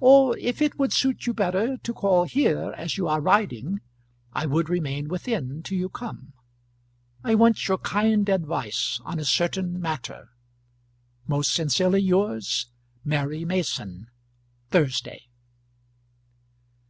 Or 0.00 0.38
if 0.38 0.62
it 0.62 0.78
would 0.78 0.90
suit 0.90 1.26
you 1.26 1.34
better 1.34 1.76
to 1.76 1.92
call 1.92 2.24
here 2.24 2.72
as 2.78 2.96
you 2.96 3.08
are 3.08 3.20
riding, 3.20 3.82
I 4.32 4.46
would 4.46 4.70
remain 4.70 5.08
within 5.08 5.62
till 5.62 5.76
you 5.76 5.90
come. 5.90 6.32
I 7.22 7.34
want 7.34 7.68
your 7.68 7.76
kind 7.76 8.26
advice 8.30 9.02
on 9.04 9.18
a 9.18 9.24
certain 9.26 9.78
matter. 9.78 10.30
Most 11.26 11.52
sincerely 11.52 12.00
yours, 12.00 12.68
MARY 13.04 13.44
MASON. 13.44 14.08
Thursday. 14.70 15.26